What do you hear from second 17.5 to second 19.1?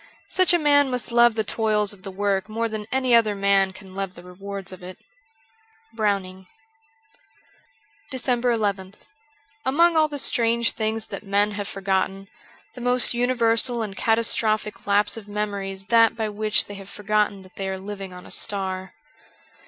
they are living on a star.